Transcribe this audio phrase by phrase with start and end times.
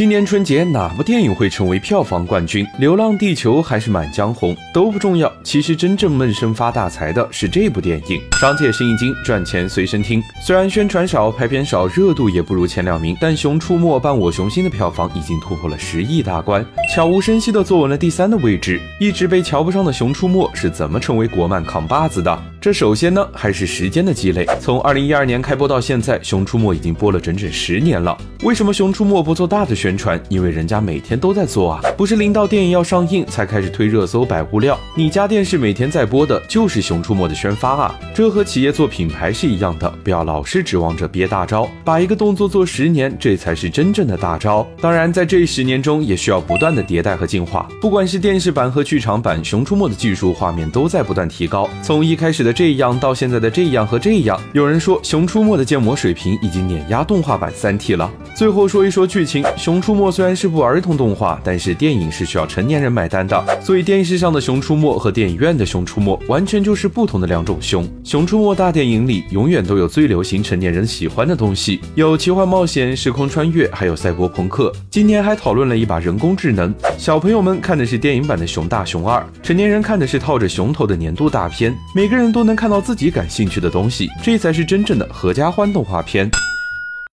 [0.00, 2.64] 今年春节哪部电影会成为票房冠军？
[2.78, 8.18] 《流浪地球》还是《满江红》都不重要，其实真正闷声发大财的是这部电影。
[8.40, 10.22] 商界生意经，赚钱随身听。
[10.42, 18.80] 虽然宣传少、拍片少、热度也不如前两名，但《熊出没·伴我雄心》的票房已经突破了十亿大关，悄无声息地坐稳了第三的位置。
[18.98, 22.42] 一直被瞧不上的《熊出没》是怎么成为国漫扛把子的？
[22.60, 24.46] 这首先呢，还是时间的积累。
[24.60, 28.14] 从二零一二年开播到现在，《熊出没》已经播了整整十年了。
[28.42, 30.22] 为什么《熊出没》不做大的宣传？
[30.28, 34.78] 因为人家每天都在做啊，不是临到电影要上映才开始推热搜摆物料。
[34.94, 44.68] 你家电视每天在播的就是《熊出没》的宣发啊，这和企业做品牌是一样的，不要老是指望着憋大招，把一个动作做十年，这才是真正的大招。
[44.82, 47.66] 当然，在这十年中，也需要不断的迭代和进化。
[47.80, 51.66] 不管是电视版和剧场版，《熊出没》的技术画面都在不断提高。
[51.82, 58.10] 从一开始的这样到现在的这样和这样，有人说《熊出没》的建模水平已经碾压动画版《三体》了。
[58.40, 67.84] 最后说一说剧情，《熊出没》虽然是部儿童动画，但是电影是需要成年人买单的，所以电视上的《熊出没》和电影院的《熊出没》完全就是不同的两种熊。
[68.02, 74.72] 《熊出没》大电影里永远都有最流行成年人喜欢的东西，有奇幻冒险、时空穿越，还有赛博朋克。
[74.88, 76.74] 今年还讨论了一把人工智能。
[76.96, 81.76] 小朋友们看的是电影版的《熊大熊二》，成年人看的是套着熊头的年度大片。
[81.94, 86.30] 每个人都能看到自己感兴趣的东西，这才是真正的合家欢动画片。